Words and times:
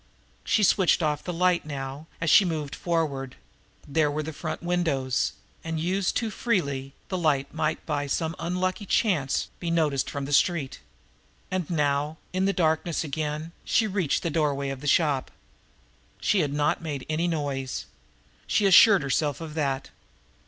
She 0.43 0.63
switched 0.63 1.03
off 1.03 1.23
the 1.23 1.31
light 1.31 1.63
now 1.63 2.07
as 2.19 2.31
she 2.31 2.43
moved 2.43 2.73
forward 2.73 3.35
there 3.87 4.09
were 4.09 4.23
the 4.23 4.33
front 4.33 4.63
windows, 4.63 5.33
and, 5.63 5.79
used 5.79 6.17
too 6.17 6.31
freely, 6.31 6.95
the 7.09 7.19
light 7.19 7.53
might 7.53 7.85
by 7.85 8.07
some 8.07 8.35
unlucky 8.39 8.87
chance 8.87 9.49
be 9.59 9.69
noticed 9.69 10.09
from 10.09 10.25
the 10.25 10.33
street. 10.33 10.79
And 11.51 11.69
now, 11.69 12.17
in 12.33 12.45
the 12.45 12.51
darkness 12.51 13.03
again, 13.03 13.51
she 13.63 13.85
reached 13.85 14.23
the 14.23 14.31
doorway 14.31 14.69
of 14.69 14.81
the 14.81 14.87
shop. 14.87 15.29
She 16.19 16.39
had 16.39 16.51
not 16.51 16.81
made 16.81 17.05
any 17.07 17.27
noise. 17.27 17.85
She 18.47 18.65
assured 18.65 19.03
herself 19.03 19.39
of 19.39 19.53
that. 19.53 19.91